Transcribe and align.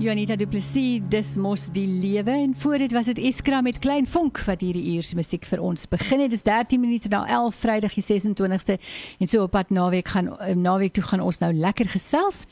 Janita 0.00 0.34
Du 0.34 0.46
Plessis, 0.46 1.02
dis 1.12 1.34
mos 1.36 1.66
die 1.74 1.84
lewe 1.84 2.32
en 2.32 2.54
voor 2.56 2.78
dit 2.80 2.92
was 2.96 3.10
dit 3.10 3.18
Iskra 3.18 3.58
met 3.60 3.78
Klein 3.84 4.06
Vonk 4.08 4.38
wat 4.46 4.62
hierdie 4.64 4.94
uur 4.94 5.04
se 5.04 5.16
musiek 5.18 5.44
vir 5.44 5.60
ons 5.60 5.82
begin 5.92 6.22
het. 6.24 6.30
Dis 6.32 6.40
13 6.46 6.80
minute 6.80 7.10
na 7.12 7.26
11 7.28 7.58
Vrydag 7.60 7.98
die 7.98 8.04
26ste 8.06 8.78
en 9.20 9.28
so 9.28 9.44
op 9.44 9.52
pad 9.52 9.68
naweek 9.68 10.08
gaan 10.08 10.30
eh, 10.38 10.54
naweek 10.56 10.94
toe 10.96 11.04
gaan 11.04 11.20
ons 11.20 11.42
nou 11.42 11.50
lekker 11.52 11.90
gesels. 11.92 12.46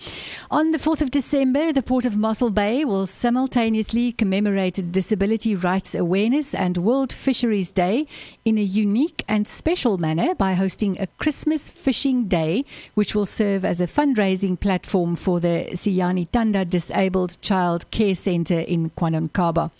On 0.52 0.74
the 0.77 0.79
4th 0.79 1.00
of 1.06 1.09
December, 1.09 1.73
the 1.73 1.80
Port 1.80 2.05
of 2.05 2.19
Mossel 2.20 2.52
Bay 2.52 2.84
will 2.84 3.06
simultaneously 3.06 4.12
commemorate 4.12 4.92
Disability 4.92 5.55
Rights 5.56 5.95
Awareness 5.96 6.52
and 6.55 6.77
World 6.77 7.15
Fisheries 7.15 7.73
Day 7.73 8.05
in 8.45 8.59
a 8.59 8.69
unique 8.84 9.24
and 9.27 9.48
special 9.48 9.96
manner 9.96 10.34
by 10.34 10.52
hosting 10.52 11.01
a 11.01 11.06
Christmas 11.16 11.70
Fishing 11.70 12.28
Day 12.28 12.66
which 12.92 13.15
will 13.15 13.27
serve 13.27 13.65
as 13.65 13.80
a 13.80 13.87
fundraising 13.87 14.60
platform 14.60 15.16
for 15.16 15.41
the 15.41 15.70
Siyani 15.73 16.28
Tanda 16.30 16.66
Disabled 16.66 17.38
Child 17.41 17.91
Care 17.91 18.15
Centre 18.15 18.60
in 18.60 18.91
KwaNonqaba. 18.91 19.70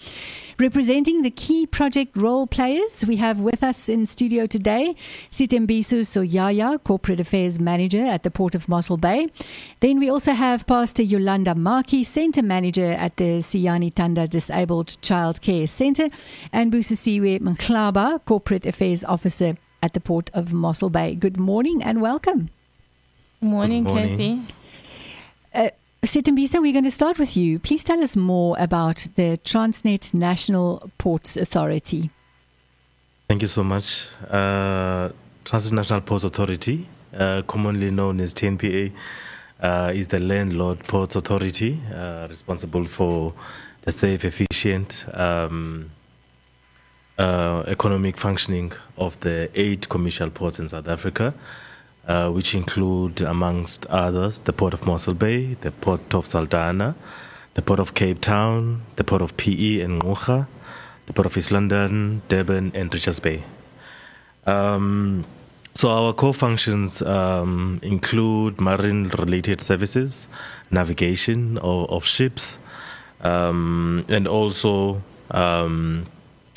Representing 0.59 1.23
the 1.23 1.31
key 1.31 1.67
project 1.67 2.17
role 2.17 2.49
players, 2.49 3.05
we 3.07 3.15
have 3.17 3.39
with 3.39 3.63
us 3.63 3.89
in 3.89 4.07
studio 4.07 4.45
today 4.45 4.97
Sitembisu 5.31 6.01
Soyaya, 6.03 6.83
Corporate 6.83 7.21
Affairs 7.21 7.61
Manager 7.61 8.05
at 8.05 8.25
the 8.25 8.31
Port 8.31 8.57
of 8.57 8.69
Mossel 8.69 8.97
Bay. 8.97 9.29
Then 9.79 10.01
we 10.01 10.11
also 10.11 10.33
have 10.33 10.67
Pastor 10.67 11.03
Yolanda 11.03 11.55
Maki, 11.55 12.05
Centre 12.05 12.43
Manager 12.43 12.91
at 12.91 13.17
the 13.19 13.39
Siyani 13.39 13.95
Tanda 13.95 14.27
Disabled 14.27 15.01
Child 15.01 15.41
Care 15.43 15.69
Centre, 15.69 16.09
and 16.53 16.73
Busisiwe 16.73 17.39
Mklaba, 17.39 18.25
Corporate 18.25 18.67
Affairs 18.67 19.05
Officer 19.05 19.57
at 19.81 19.95
the 19.95 20.01
Port 20.01 20.29
of 20.35 20.53
Mossel 20.53 20.91
Bay. 20.91 21.15
Good 21.15 21.39
morning 21.39 21.85
and 21.85 22.03
welcome. 22.03 22.51
Morning, 23.41 23.85
Good 23.85 23.95
morning. 23.95 24.47
Kathy. 24.47 24.55
Uh, 25.55 25.71
Sitembisa, 26.09 26.59
we're 26.59 26.73
going 26.73 26.85
to 26.85 26.91
start 26.91 27.19
with 27.19 27.37
you. 27.37 27.59
Please 27.59 27.85
tell 27.85 28.03
us 28.03 28.17
more 28.17 28.57
about 28.59 29.07
the 29.17 29.39
Transnet 29.45 30.15
National 30.15 30.91
Ports 30.97 31.37
Authority. 31.37 32.09
Thank 33.29 33.43
you 33.43 33.49
so 33.49 33.63
much. 33.63 34.07
Uh, 34.27 35.11
Transnet 35.45 35.73
National 35.73 36.01
Ports 36.01 36.25
Authority, 36.25 36.89
uh, 37.15 37.43
commonly 37.43 37.91
known 37.91 38.21
as 38.21 38.33
TNPA, 38.33 38.91
uh, 39.61 39.93
is 39.95 40.09
the 40.09 40.19
landlord 40.19 40.79
ports 40.85 41.15
authority 41.15 41.79
uh, 41.95 42.27
responsible 42.31 42.87
for 42.87 43.35
the 43.83 43.93
safe, 43.93 44.25
efficient, 44.25 45.05
um, 45.13 45.91
uh, 47.19 47.65
economic 47.67 48.17
functioning 48.17 48.73
of 48.97 49.21
the 49.21 49.51
eight 49.55 49.91
commercial 49.91 50.31
ports 50.31 50.59
in 50.59 50.69
South 50.69 50.89
Africa, 50.89 51.35
uh, 52.09 52.31
which 52.31 52.55
include, 52.55 53.21
amongst 53.21 53.87
others, 53.87 54.41
the 54.41 54.53
Port 54.53 54.75
of 54.75 54.87
Mossel 54.87 55.15
Bay, 55.15 55.55
the 55.61 55.71
Port 55.71 56.15
of 56.15 56.25
Saldanha, 56.25 56.95
the 57.55 57.63
Port 57.63 57.79
of 57.79 57.95
Cape 57.95 58.21
Town, 58.21 58.83
the 58.97 59.05
Port 59.05 59.23
of 59.23 59.37
PE 59.37 59.81
and 59.81 60.03
Ngqura, 60.03 60.47
the 61.07 61.13
Port 61.13 61.27
of 61.27 61.37
East 61.37 61.51
London, 61.51 62.23
Durban, 62.29 62.73
and 62.75 62.93
Richards 62.93 63.21
Bay. 63.21 63.45
Um, 64.47 65.27
so 65.75 65.91
our 65.91 66.13
core 66.13 66.35
functions 66.35 67.03
um, 67.03 67.79
include 67.83 68.61
marine-related 68.61 69.61
services, 69.61 70.27
navigation 70.71 71.59
of, 71.59 71.91
of 71.91 72.05
ships, 72.05 72.59
um, 73.21 74.05
and 74.09 74.27
also 74.27 75.03
um, 75.31 76.07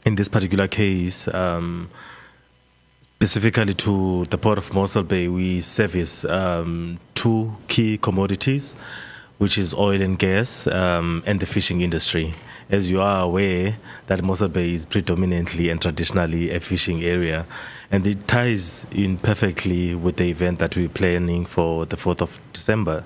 in 0.06 0.16
this 0.16 0.28
particular 0.30 0.68
case, 0.68 1.28
um, 1.28 1.90
specifically 3.22 3.76
to 3.76 4.26
the 4.32 4.38
port 4.40 4.58
of 4.58 4.74
Mossel 4.74 5.04
Bay, 5.04 5.28
we 5.28 5.62
service 5.62 6.26
um, 6.26 7.00
two 7.14 7.56
key 7.68 8.00
commodities, 8.00 8.74
which 9.38 9.60
is 9.60 9.76
oil 9.76 10.02
and 10.02 10.18
gas 10.18 10.66
um, 10.66 11.22
and 11.28 11.40
the 11.40 11.46
fishing 11.46 11.82
industry. 11.82 12.34
As 12.72 12.90
you 12.90 13.00
are 13.00 13.22
aware, 13.22 13.78
that 14.08 14.24
Mossel 14.24 14.48
Bay 14.48 14.74
is 14.74 14.86
predominantly 14.86 15.70
and 15.70 15.80
traditionally 15.80 16.50
a 16.50 16.60
fishing 16.60 17.04
area, 17.04 17.46
and 17.92 18.08
it 18.08 18.28
ties 18.28 18.88
in 18.90 19.20
perfectly 19.20 19.94
with 19.94 20.18
the 20.18 20.28
event 20.28 20.58
that 20.58 20.76
we're 20.76 20.90
planning 20.90 21.46
for 21.46 21.86
the 21.86 21.98
4th 21.98 22.22
of 22.22 22.40
December. 22.54 23.04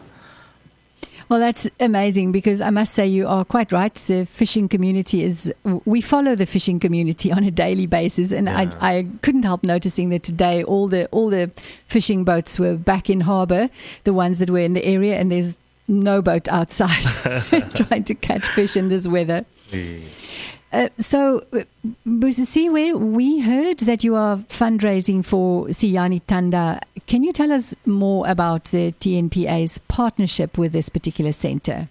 Well, 1.28 1.40
that's 1.40 1.68
amazing 1.80 2.32
because 2.32 2.62
I 2.62 2.70
must 2.70 2.94
say 2.94 3.08
you 3.08 3.28
are 3.28 3.44
quite 3.44 3.72
right. 3.72 3.94
The 3.96 4.26
fishing 4.26 4.70
community 4.70 5.24
is, 5.24 5.52
we 5.86 6.02
follow 6.02 6.36
the 6.36 6.46
fishing 6.46 6.80
community 6.80 7.32
on 7.32 7.44
a 7.44 7.52
daily 7.52 7.88
basis. 7.88 8.32
And 8.32 8.48
Yeah. 8.48 8.72
I, 8.80 8.98
I 8.98 9.08
couldn't 9.24 9.44
help 9.44 9.64
noticing 9.64 10.10
that 10.10 10.24
today 10.24 10.64
all 10.64 10.88
the, 10.88 11.08
all 11.08 11.30
the 11.30 11.50
fishing 11.88 12.24
boats 12.24 12.60
were 12.60 12.76
back 12.76 13.10
in 13.10 13.22
harbour, 13.22 13.70
the 14.04 14.14
ones 14.14 14.38
that 14.40 14.50
were 14.52 14.60
in 14.60 14.74
the 14.74 14.86
area, 14.86 15.18
and 15.18 15.32
there's 15.32 15.58
no 15.88 16.22
boat 16.22 16.48
outside 16.48 17.04
trying 17.76 18.04
to 18.04 18.16
catch 18.16 18.48
fish 18.50 18.76
in 18.76 18.90
this 18.90 19.08
weather. 19.08 19.46
Uh, 20.76 20.90
so, 21.00 21.42
uh, 21.54 21.64
Busisiwe, 22.06 23.00
we 23.00 23.40
heard 23.40 23.80
that 23.80 24.04
you 24.04 24.14
are 24.14 24.36
fundraising 24.50 25.24
for 25.24 25.68
Siyani 25.68 26.22
Tanda. 26.28 26.82
Can 27.08 27.24
you 27.24 27.32
tell 27.32 27.54
us 27.54 27.74
more 27.86 28.28
about 28.28 28.66
the 28.66 28.92
TNPA's 29.00 29.78
partnership 29.88 30.58
with 30.58 30.74
this 30.74 30.90
particular 30.90 31.32
centre? 31.32 31.88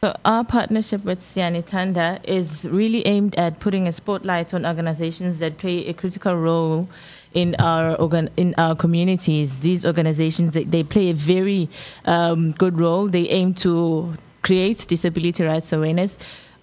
So 0.00 0.16
our 0.24 0.44
partnership 0.44 1.02
with 1.04 1.18
Siani 1.22 1.66
Tanda 1.66 2.20
is 2.22 2.64
really 2.66 3.04
aimed 3.04 3.34
at 3.34 3.58
putting 3.58 3.88
a 3.88 3.92
spotlight 3.92 4.54
on 4.54 4.64
organizations 4.64 5.40
that 5.40 5.58
play 5.58 5.84
a 5.88 5.92
critical 5.92 6.36
role 6.36 6.88
in 7.34 7.56
our 7.56 7.96
organ- 7.96 8.30
in 8.36 8.54
our 8.58 8.76
communities. 8.76 9.58
These 9.58 9.84
organizations 9.84 10.52
they, 10.52 10.62
they 10.62 10.84
play 10.84 11.10
a 11.10 11.14
very 11.14 11.68
um, 12.04 12.52
good 12.52 12.78
role. 12.78 13.08
They 13.08 13.28
aim 13.28 13.54
to 13.54 14.16
create 14.42 14.86
disability 14.86 15.42
rights 15.42 15.72
awareness. 15.72 16.16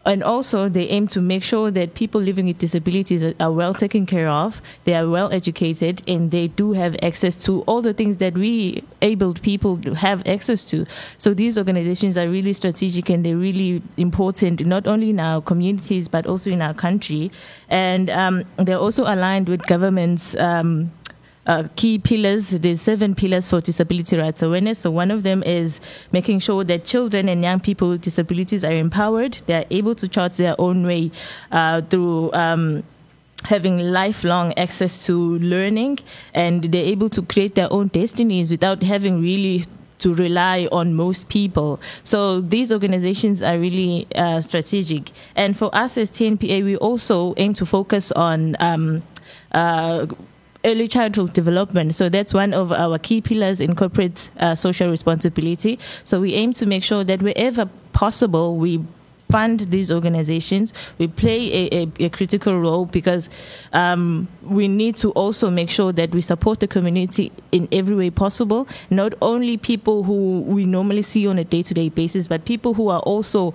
And 0.09 0.23
also, 0.23 0.69
they 0.69 0.87
aim 0.87 1.07
to 1.09 1.21
make 1.21 1.43
sure 1.43 1.69
that 1.69 1.93
people 1.93 2.19
living 2.19 2.47
with 2.47 2.57
disabilities 2.57 3.21
are- 3.39 3.51
well 3.51 3.75
taken 3.75 4.07
care 4.07 4.27
of, 4.27 4.59
they 4.85 4.95
are 4.95 5.07
well 5.07 5.31
educated, 5.31 6.01
and 6.07 6.31
they 6.31 6.47
do 6.47 6.71
have 6.73 6.95
access 7.03 7.35
to 7.45 7.61
all 7.67 7.83
the 7.83 7.93
things 7.93 8.17
that 8.17 8.33
we 8.33 8.81
abled 9.03 9.39
people 9.43 9.77
have 9.93 10.25
access 10.27 10.65
to. 10.65 10.85
So 11.19 11.35
these 11.35 11.59
organizations 11.59 12.17
are 12.17 12.27
really 12.27 12.53
strategic 12.53 13.07
and 13.09 13.23
they're 13.23 13.37
really 13.37 13.83
important, 13.97 14.65
not 14.65 14.87
only 14.87 15.11
in 15.11 15.19
our 15.19 15.41
communities 15.41 16.07
but 16.07 16.25
also 16.25 16.49
in 16.49 16.61
our 16.61 16.73
country. 16.73 17.31
And 17.69 18.09
um, 18.09 18.45
they're 18.57 18.79
also 18.79 19.03
aligned 19.03 19.47
with 19.47 19.61
governments. 19.67 20.35
Um, 20.37 20.91
uh, 21.49 21.67
key 21.75 21.97
pillars. 21.97 22.51
There's 22.51 22.81
seven 22.81 23.15
pillars 23.15 23.47
for 23.49 23.59
disability 23.59 24.15
rights 24.17 24.43
awareness. 24.43 24.79
So 24.79 24.91
one 24.91 25.09
of 25.09 25.23
them 25.23 25.41
is 25.43 25.81
making 26.11 26.39
sure 26.39 26.63
that 26.63 26.85
children 26.85 27.27
and 27.27 27.41
young 27.41 27.59
people 27.59 27.89
with 27.89 28.01
disabilities 28.01 28.63
are 28.63 28.71
empowered. 28.71 29.39
They 29.47 29.55
are 29.55 29.65
able 29.71 29.95
to 29.95 30.07
chart 30.07 30.33
their 30.33 30.55
own 30.61 30.85
way 30.85 31.11
uh, 31.51 31.81
through. 31.81 32.31
Um, 32.33 32.83
having 33.45 33.79
lifelong 33.79 34.53
access 34.57 35.05
to 35.05 35.39
learning 35.39 35.97
and 36.33 36.65
they're 36.65 36.83
able 36.83 37.09
to 37.09 37.21
create 37.21 37.55
their 37.55 37.71
own 37.71 37.87
destinies 37.87 38.51
without 38.51 38.83
having 38.83 39.21
really 39.21 39.63
to 39.97 40.13
rely 40.13 40.67
on 40.73 40.93
most 40.93 41.29
people. 41.29 41.79
So 42.03 42.41
these 42.41 42.69
organizations 42.69 43.41
are 43.41 43.57
really 43.57 44.07
uh, 44.13 44.41
strategic. 44.41 45.11
And 45.37 45.55
for 45.57 45.73
us 45.73 45.97
as 45.97 46.11
TNPA, 46.11 46.65
we 46.65 46.75
also 46.75 47.33
aim 47.37 47.53
to 47.53 47.65
focus 47.65 48.11
on 48.11 48.57
um, 48.59 49.03
uh, 49.53 50.05
early 50.65 50.87
childhood 50.87 51.33
development. 51.33 51.95
So 51.95 52.09
that's 52.09 52.33
one 52.33 52.53
of 52.53 52.71
our 52.71 52.99
key 52.99 53.21
pillars 53.21 53.61
in 53.61 53.75
corporate 53.75 54.29
uh, 54.39 54.55
social 54.55 54.89
responsibility. 54.89 55.79
So 56.03 56.19
we 56.19 56.33
aim 56.33 56.53
to 56.53 56.65
make 56.65 56.83
sure 56.83 57.03
that 57.03 57.21
wherever 57.21 57.69
possible, 57.93 58.57
we 58.57 58.83
fund 59.29 59.59
these 59.59 59.91
organizations. 59.91 60.73
We 60.97 61.07
play 61.07 61.53
a, 61.53 61.83
a, 61.83 62.05
a 62.05 62.09
critical 62.09 62.59
role 62.59 62.85
because 62.85 63.29
um, 63.73 64.27
we 64.41 64.67
need 64.67 64.95
to 64.97 65.11
also 65.11 65.51
make 65.51 65.69
sure 65.69 65.91
that 65.93 66.09
we 66.11 66.21
support 66.21 66.59
the 66.59 66.67
community 66.67 67.31
in 67.51 67.67
every 67.71 67.95
way 67.95 68.09
possible. 68.09 68.67
Not 68.89 69.13
only 69.21 69.57
people 69.57 70.03
who 70.03 70.41
we 70.41 70.65
normally 70.65 71.03
see 71.03 71.27
on 71.27 71.37
a 71.37 71.43
day 71.43 71.61
to 71.61 71.73
day 71.73 71.89
basis, 71.89 72.27
but 72.27 72.45
people 72.45 72.73
who 72.73 72.89
are 72.89 73.01
also 73.01 73.53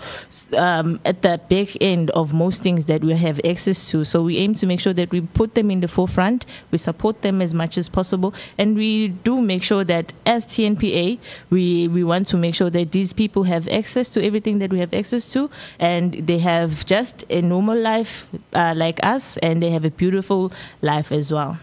um, 0.56 1.00
at 1.04 1.22
the 1.22 1.40
back 1.48 1.76
end 1.80 2.10
of 2.10 2.32
most 2.32 2.62
things 2.62 2.84
that 2.84 3.02
we 3.02 3.14
have 3.14 3.40
access 3.44 3.90
to. 3.90 4.04
So 4.04 4.22
we 4.22 4.38
aim 4.38 4.54
to 4.54 4.66
make 4.66 4.80
sure 4.80 4.92
that 4.92 5.10
we 5.10 5.22
put 5.22 5.54
them 5.54 5.70
in 5.70 5.80
the 5.80 5.88
forefront, 5.88 6.46
we 6.70 6.78
support 6.78 7.22
them 7.22 7.42
as 7.42 7.52
much 7.52 7.76
as 7.76 7.88
possible, 7.88 8.32
and 8.58 8.76
we 8.76 9.08
do 9.08 9.40
make 9.40 9.64
sure 9.64 9.82
that 9.84 10.12
as 10.24 10.44
TNPA, 10.44 11.18
we, 11.50 11.88
we 11.88 12.04
want 12.04 12.28
to 12.28 12.36
make 12.36 12.54
sure 12.54 12.70
that 12.70 12.92
these 12.92 13.12
people 13.12 13.42
have 13.42 13.66
access 13.68 14.08
to 14.10 14.24
everything 14.24 14.60
that 14.60 14.70
we 14.70 14.78
have 14.78 14.94
access 14.94 15.26
to, 15.28 15.50
and 15.78 16.14
they 16.14 16.38
have 16.38 16.84
just 16.86 17.24
a 17.30 17.40
normal 17.40 17.78
life 17.78 18.26
uh, 18.52 18.74
like 18.76 18.98
us, 19.02 19.36
and 19.38 19.62
they 19.62 19.70
have 19.70 19.84
a 19.84 19.90
beautiful 19.90 20.52
life 20.82 21.12
as 21.12 21.32
well. 21.32 21.58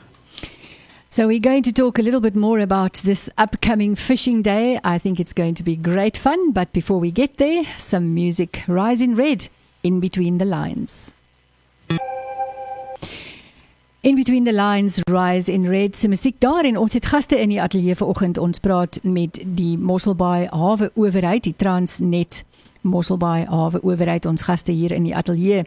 So, 1.10 1.28
we're 1.28 1.40
going 1.40 1.64
to 1.64 1.74
talk 1.74 2.00
a 2.00 2.02
little 2.02 2.22
bit 2.22 2.36
more 2.36 2.60
about 2.60 2.94
this 3.04 3.30
upcoming 3.38 3.96
fishing 3.96 4.42
day. 4.42 4.80
I 4.84 4.98
think 4.98 5.20
it's 5.20 5.34
going 5.34 5.56
to 5.56 5.64
be 5.64 5.76
great 5.76 6.18
fun. 6.18 6.54
But 6.54 6.72
before 6.72 7.00
we 7.00 7.12
get 7.12 7.38
there, 7.38 7.66
some 7.78 8.14
music. 8.14 8.64
Rise 8.68 9.02
in 9.02 9.16
Red, 9.16 9.50
in 9.84 10.00
between 10.00 10.38
the 10.38 10.46
lines. 10.46 11.12
In 14.04 14.16
between 14.16 14.46
the 14.46 14.52
lines 14.52 15.00
rise 15.04 15.52
in 15.52 15.68
red 15.70 15.96
se 15.96 16.08
musiek 16.08 16.36
daar 16.40 16.66
en 16.66 16.78
ons 16.78 16.94
het 16.94 17.06
gaste 17.06 17.38
in 17.40 17.50
die 17.50 17.62
ateljee 17.62 17.96
vanoggend 17.96 18.38
ons 18.38 18.60
praat 18.60 18.98
met 19.04 19.38
die 19.46 19.78
Mosselbaai 19.78 20.48
hawe 20.50 20.90
owerheid 20.96 21.44
die 21.44 21.54
Transnet 21.56 22.42
Mosselbaai 22.82 23.46
hawe 23.50 23.82
owerheid 23.84 24.26
ons 24.26 24.42
gaste 24.42 24.72
hier 24.72 24.92
in 24.92 25.04
die 25.04 25.16
ateljee 25.16 25.66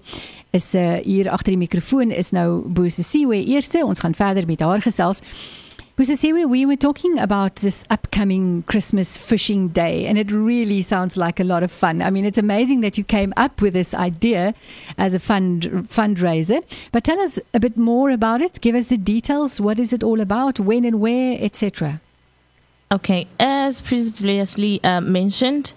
is 0.51 0.73
uh, 0.75 0.99
hier 1.05 1.31
agter 1.31 1.55
die 1.55 1.61
mikrofoon 1.61 2.11
is 2.11 2.33
nou 2.35 2.63
Busisiwe 2.67 3.39
eerste 3.45 3.85
ons 3.87 4.01
gaan 4.01 4.15
verder 4.15 4.47
met 4.47 4.61
haar 4.61 4.83
gesels 4.83 5.23
Busisiwe, 5.97 6.49
we 6.49 6.67
were 6.67 6.77
talking 6.77 7.21
about 7.21 7.55
this 7.57 7.85
upcoming 7.89 8.65
Christmas 8.65 9.17
fishing 9.17 9.69
day, 9.69 10.07
and 10.07 10.19
it 10.19 10.33
really 10.33 10.83
sounds 10.83 11.17
like 11.17 11.39
a 11.39 11.45
lot 11.45 11.63
of 11.63 11.71
fun. 11.71 12.03
I 12.03 12.11
mean, 12.11 12.25
it's 12.25 12.37
amazing 12.37 12.81
that 12.81 12.99
you 12.99 13.05
came 13.05 13.33
up 13.37 13.61
with 13.61 13.75
this 13.75 13.95
idea 13.95 14.55
as 14.99 15.15
a 15.15 15.21
fund 15.21 15.63
fundraiser. 15.63 16.65
But 16.91 17.05
tell 17.05 17.21
us 17.21 17.39
a 17.55 17.61
bit 17.61 17.77
more 17.77 18.11
about 18.11 18.43
it. 18.43 18.61
Give 18.61 18.75
us 18.75 18.89
the 18.89 18.97
details. 18.97 19.61
What 19.61 19.79
is 19.79 19.93
it 19.93 20.03
all 20.03 20.21
about? 20.21 20.59
When 20.59 20.85
and 20.85 21.01
where, 21.01 21.39
etc. 21.41 22.01
Okay, 22.91 23.29
as 23.39 23.81
previously 23.81 24.83
uh, 24.83 25.01
mentioned, 25.01 25.75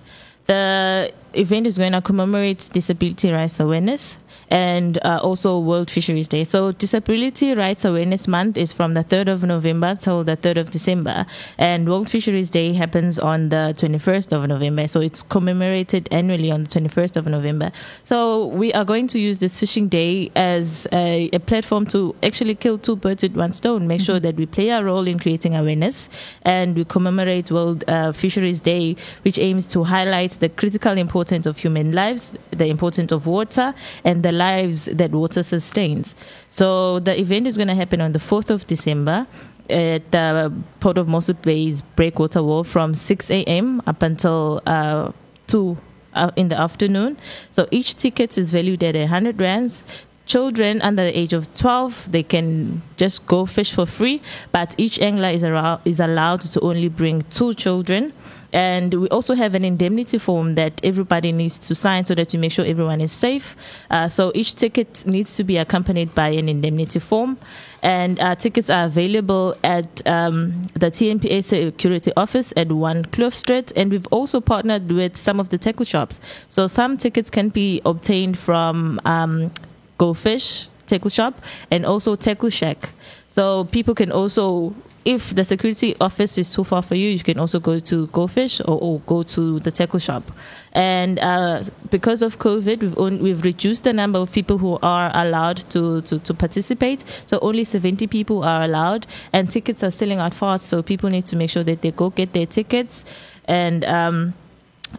the 0.48 1.14
event 1.38 1.68
is 1.68 1.78
going 1.78 1.94
to 1.94 2.02
commemorate 2.02 2.70
Disability 2.74 3.32
Rights 3.32 3.60
Awareness 3.60 4.18
and 4.50 4.98
uh, 5.04 5.20
also 5.22 5.60
World 5.60 5.92
Fisheries 5.92 6.28
Day. 6.28 6.44
So 6.44 6.72
Disability 6.72 7.54
Rights 7.54 7.86
Awareness 7.86 8.28
Month 8.28 8.58
is 8.58 8.74
from 8.74 8.94
the 8.94 9.04
3rd 9.04 9.28
of 9.30 9.44
November 9.44 9.96
till 9.96 10.24
the 10.24 10.38
3rd 10.38 10.58
of 10.58 10.72
December, 10.72 11.26
and 11.58 11.88
World 11.90 12.10
Fisheries 12.10 12.52
Day 12.52 12.74
happens 12.74 13.20
on 13.20 13.50
the 13.50 13.74
21st 13.78 14.32
of 14.32 14.48
November. 14.48 14.88
So 14.88 15.02
it's 15.02 15.22
commemorated 15.22 16.08
annually 16.12 16.52
on 16.52 16.64
the 16.64 16.70
21st 16.70 17.18
of 17.18 17.28
November. 17.28 17.72
So 18.04 18.46
we 18.46 18.74
are 18.74 18.86
going 18.86 19.08
to 19.08 19.20
use 19.20 19.40
this 19.40 19.60
fishing 19.60 19.88
day 19.88 20.32
as 20.36 20.88
a, 20.92 21.30
a 21.34 21.40
platform 21.40 21.86
to 21.88 22.16
actually 22.24 22.56
kill 22.56 22.78
two 22.78 22.96
birds 22.96 23.24
with 23.24 23.36
one 23.36 23.52
stone. 23.52 23.88
Make 23.88 24.02
mm-hmm. 24.02 24.06
sure 24.06 24.20
that 24.20 24.36
we 24.36 24.46
play 24.46 24.72
our 24.72 24.84
role 24.84 25.08
in 25.08 25.20
creating 25.20 25.56
awareness, 25.56 26.10
and 26.44 26.76
we 26.76 26.86
commemorate 26.86 27.52
World 27.52 27.84
uh, 27.88 28.12
Fisheries 28.12 28.62
Day, 28.62 28.96
which 29.24 29.38
aims 29.38 29.68
to 29.68 29.84
highlight 29.84 30.32
the 30.40 30.50
critical 30.50 30.98
importance 30.98 31.46
of 31.46 31.58
human 31.58 31.92
lives, 31.92 32.32
the 32.52 32.66
importance 32.66 33.12
of 33.12 33.26
water, 33.26 33.74
and 34.04 34.24
the 34.24 34.32
lives 34.38 34.86
that 34.86 35.12
water 35.12 35.44
sustains. 35.44 36.16
So 36.50 37.00
the 37.00 37.20
event 37.20 37.48
is 37.48 37.58
going 37.58 37.68
to 37.68 37.76
happen 37.76 38.02
on 38.02 38.12
the 38.12 38.20
4th 38.20 38.50
of 38.50 38.68
December 38.68 39.28
at 39.70 40.12
the 40.12 40.54
Port 40.80 40.98
of 40.98 41.08
Mossel 41.08 41.36
Bay's 41.36 41.82
Breakwater 41.82 42.42
wall 42.44 42.64
from 42.64 42.94
6 42.94 43.30
a.m. 43.30 43.82
up 43.86 44.02
until 44.02 44.62
uh, 44.66 45.12
2 45.48 45.78
uh, 46.14 46.32
in 46.36 46.50
the 46.50 46.60
afternoon. 46.60 47.18
So 47.52 47.68
each 47.72 47.96
ticket 47.96 48.38
is 48.38 48.52
valued 48.52 48.84
at 48.84 48.96
100 48.96 49.40
rands. 49.40 49.84
Children 50.26 50.82
under 50.82 51.04
the 51.04 51.18
age 51.18 51.32
of 51.32 51.54
12, 51.54 52.12
they 52.12 52.24
can 52.24 52.82
just 52.98 53.26
go 53.28 53.46
fish 53.46 53.72
for 53.74 53.86
free, 53.86 54.22
but 54.52 54.76
each 54.78 55.00
angler 55.00 55.30
is, 55.30 55.42
around, 55.42 55.82
is 55.86 56.02
allowed 56.02 56.42
to 56.42 56.60
only 56.60 56.90
bring 56.90 57.22
two 57.30 57.54
children. 57.54 58.12
And 58.54 58.94
we 58.94 59.10
also 59.10 59.36
have 59.36 59.56
an 59.56 59.66
indemnity 59.66 60.18
form 60.18 60.56
that 60.56 60.80
everybody 60.84 61.32
needs 61.32 61.60
to 61.60 61.76
sign 61.76 62.06
so 62.06 62.16
that 62.16 62.32
we 62.32 62.40
make 62.40 62.52
sure 62.52 62.66
everyone 62.66 63.02
is 63.02 63.12
safe. 63.12 63.56
Uh, 63.90 64.08
so 64.08 64.32
each 64.34 64.56
ticket 64.56 65.06
needs 65.06 65.36
to 65.36 65.44
be 65.44 65.58
accompanied 65.58 66.16
by 66.16 66.30
an 66.30 66.48
indemnity 66.48 67.00
form. 67.00 67.38
And 67.82 68.20
uh, 68.20 68.36
tickets 68.36 68.70
are 68.70 68.86
available 68.86 69.56
at 69.64 70.06
um, 70.08 70.70
the 70.74 70.90
TNPA 70.90 71.44
security 71.44 72.12
office 72.16 72.54
at 72.58 72.72
1 72.72 73.06
Kloof 73.06 73.34
Street. 73.34 73.72
And 73.76 73.92
we've 73.92 74.08
also 74.08 74.40
partnered 74.40 74.92
with 74.92 75.18
some 75.18 75.40
of 75.40 75.50
the 75.50 75.58
tackle 75.58 75.86
shops. 75.86 76.20
So 76.48 76.68
some 76.68 76.98
tickets 76.98 77.30
can 77.30 77.50
be 77.50 77.82
obtained 77.86 78.38
from 78.38 79.02
um, 79.06 79.52
Go 79.98 80.14
Fish 80.14 80.70
Tackle 80.88 81.10
Shop 81.10 81.42
and 81.70 81.86
also 81.86 82.16
Tackle 82.16 82.50
Shack. 82.50 82.90
So 83.28 83.66
people 83.66 83.94
can 83.94 84.12
also 84.12 84.74
if 85.08 85.34
the 85.34 85.46
security 85.46 85.96
office 86.02 86.38
is 86.38 86.54
too 86.54 86.66
far 86.66 86.82
for 86.82 86.96
you, 86.96 87.08
you 87.08 87.24
can 87.24 87.40
also 87.40 87.62
go 87.62 87.80
to 87.80 88.08
GoFish 88.08 88.60
or, 88.68 88.78
or 88.78 89.00
go 89.08 89.24
to 89.24 89.58
the 89.62 89.72
tackle 89.72 90.00
shop. 90.00 90.30
And 90.74 91.18
uh, 91.20 91.64
because 91.90 92.22
of 92.22 92.40
COVID, 92.40 92.82
we've, 92.82 92.98
on, 92.98 93.20
we've 93.20 93.42
reduced 93.46 93.86
the 93.86 93.94
number 93.94 94.20
of 94.20 94.34
people 94.34 94.58
who 94.58 94.78
are 94.84 95.10
allowed 95.14 95.58
to, 95.70 96.02
to, 96.02 96.20
to 96.20 96.34
participate. 96.34 97.06
So 97.28 97.40
only 97.42 97.64
70 97.64 98.06
people 98.08 98.44
are 98.44 98.64
allowed, 98.64 99.08
and 99.32 99.50
tickets 99.50 99.82
are 99.82 99.92
selling 99.92 100.20
out 100.20 100.34
fast. 100.34 100.66
So 100.66 100.84
people 100.84 101.10
need 101.10 101.26
to 101.28 101.38
make 101.38 101.52
sure 101.52 101.64
that 101.64 101.84
they 101.84 101.92
go 101.92 102.10
get 102.10 102.34
their 102.34 102.46
tickets. 102.46 103.06
And 103.46 103.86
um, 103.86 104.34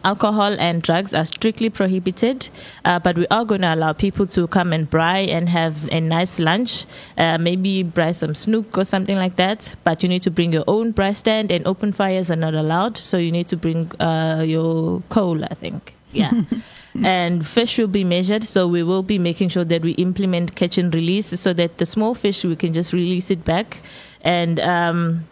Alcohol 0.03 0.55
and 0.59 0.81
drugs 0.81 1.13
are 1.13 1.25
strictly 1.25 1.69
prohibited, 1.69 2.49
uh, 2.85 2.99
but 2.99 3.17
we 3.17 3.27
are 3.27 3.43
going 3.43 3.61
to 3.61 3.73
allow 3.73 3.91
people 3.91 4.25
to 4.27 4.47
come 4.47 4.71
and 4.71 4.89
braai 4.89 5.27
and 5.27 5.49
have 5.49 5.89
a 5.91 5.99
nice 5.99 6.39
lunch. 6.39 6.85
Uh, 7.17 7.37
maybe 7.37 7.83
braai 7.83 8.15
some 8.15 8.33
snook 8.33 8.77
or 8.77 8.85
something 8.85 9.17
like 9.17 9.35
that. 9.35 9.75
But 9.83 10.01
you 10.01 10.07
need 10.07 10.21
to 10.23 10.31
bring 10.31 10.53
your 10.53 10.63
own 10.67 10.93
braai 10.93 11.15
stand, 11.15 11.51
and 11.51 11.67
open 11.67 11.91
fires 11.91 12.31
are 12.31 12.37
not 12.37 12.53
allowed. 12.53 12.97
So 12.97 13.17
you 13.17 13.31
need 13.31 13.49
to 13.49 13.57
bring 13.57 13.91
uh, 13.99 14.43
your 14.47 15.01
coal, 15.09 15.43
I 15.43 15.55
think. 15.55 15.93
Yeah. 16.11 16.43
and 17.03 17.45
fish 17.45 17.77
will 17.77 17.87
be 17.87 18.03
measured. 18.03 18.43
So 18.43 18.67
we 18.67 18.83
will 18.83 19.03
be 19.03 19.19
making 19.19 19.49
sure 19.49 19.65
that 19.65 19.81
we 19.81 19.91
implement 19.93 20.55
catch 20.55 20.77
and 20.77 20.93
release, 20.93 21.37
so 21.39 21.51
that 21.53 21.77
the 21.77 21.85
small 21.85 22.15
fish 22.15 22.45
we 22.45 22.55
can 22.55 22.73
just 22.73 22.93
release 22.93 23.29
it 23.29 23.43
back, 23.43 23.79
and 24.21 24.59
um, 24.61 25.27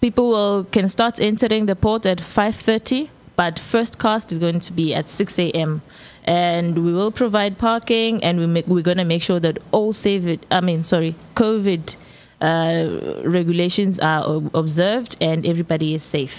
people 0.00 0.28
will 0.28 0.64
can 0.64 0.88
start 0.88 1.18
entering 1.18 1.66
the 1.66 1.74
port 1.74 2.06
at 2.06 2.20
five 2.20 2.54
thirty 2.54 3.10
but 3.42 3.58
first 3.58 3.98
cast 3.98 4.30
is 4.30 4.38
going 4.38 4.60
to 4.60 4.72
be 4.72 4.94
at 4.94 5.08
6 5.08 5.36
a.m. 5.36 5.82
And 6.22 6.84
we 6.84 6.92
will 6.92 7.10
provide 7.10 7.58
parking, 7.58 8.22
and 8.22 8.38
we 8.38 8.46
make, 8.46 8.68
we're 8.68 8.88
going 8.90 8.98
to 8.98 9.04
make 9.04 9.22
sure 9.28 9.40
that 9.40 9.58
all 9.72 9.92
save 9.92 10.38
I 10.52 10.60
mean, 10.60 10.84
sorry, 10.84 11.16
COVID 11.34 11.96
uh, 12.40 13.28
regulations 13.28 13.98
are 13.98 14.40
observed 14.54 15.16
and 15.20 15.44
everybody 15.44 15.94
is 15.94 16.04
safe. 16.04 16.36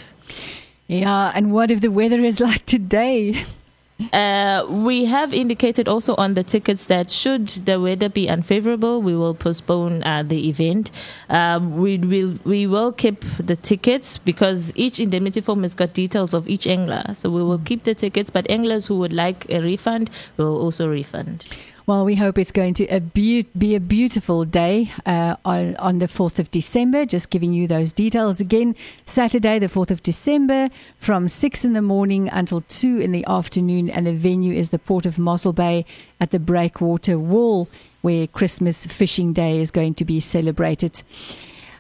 Yeah, 0.87 1.33
and 1.35 1.51
what 1.51 1.71
if 1.71 1.81
the 1.81 1.91
weather 1.91 2.21
is 2.21 2.39
like 2.39 2.65
today? 2.65 3.43
Uh, 4.11 4.65
we 4.69 5.05
have 5.05 5.33
indicated 5.33 5.87
also 5.87 6.15
on 6.15 6.33
the 6.33 6.43
tickets 6.43 6.85
that 6.85 7.09
should 7.09 7.47
the 7.47 7.79
weather 7.79 8.09
be 8.09 8.27
unfavorable, 8.27 9.01
we 9.01 9.15
will 9.15 9.33
postpone 9.35 10.03
uh, 10.03 10.23
the 10.23 10.49
event. 10.49 10.91
Um, 11.29 11.77
we 11.77 11.97
will 11.97 12.39
we 12.43 12.65
will 12.67 12.91
keep 12.91 13.23
the 13.39 13.55
tickets 13.55 14.17
because 14.17 14.73
each 14.75 14.99
indemnity 14.99 15.41
form 15.41 15.63
has 15.63 15.75
got 15.75 15.93
details 15.93 16.33
of 16.33 16.49
each 16.49 16.65
angler. 16.67 17.03
So 17.13 17.29
we 17.29 17.43
will 17.43 17.59
keep 17.59 17.83
the 17.83 17.93
tickets, 17.93 18.29
but 18.29 18.49
anglers 18.49 18.87
who 18.87 18.97
would 18.97 19.13
like 19.13 19.49
a 19.49 19.61
refund 19.61 20.09
will 20.37 20.57
also 20.59 20.89
refund. 20.89 21.45
Well, 21.85 22.05
we 22.05 22.15
hope 22.15 22.37
it's 22.37 22.51
going 22.51 22.75
to 22.75 23.01
be 23.01 23.75
a 23.75 23.79
beautiful 23.81 24.45
day 24.45 24.89
uh, 25.05 25.35
on, 25.43 25.75
on 25.75 25.99
the 25.99 26.05
4th 26.05 26.39
of 26.39 26.49
December. 26.49 27.05
Just 27.05 27.29
giving 27.29 27.51
you 27.51 27.67
those 27.67 27.91
details 27.91 28.39
again. 28.39 28.73
Saturday, 29.03 29.59
the 29.59 29.67
4th 29.67 29.91
of 29.91 30.01
December, 30.01 30.69
from 30.97 31.27
6 31.27 31.65
in 31.65 31.73
the 31.73 31.81
morning 31.81 32.29
until 32.29 32.61
2 32.61 33.01
in 33.01 33.11
the 33.11 33.25
afternoon. 33.25 33.89
And 33.89 34.07
the 34.07 34.13
venue 34.13 34.53
is 34.53 34.69
the 34.69 34.79
Port 34.79 35.05
of 35.05 35.19
Mossel 35.19 35.51
Bay 35.51 35.85
at 36.21 36.31
the 36.31 36.39
Breakwater 36.39 37.19
Wall, 37.19 37.67
where 38.01 38.27
Christmas 38.27 38.85
Fishing 38.85 39.33
Day 39.33 39.59
is 39.59 39.69
going 39.69 39.95
to 39.95 40.05
be 40.05 40.21
celebrated. 40.21 41.03